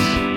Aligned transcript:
you 0.00 0.29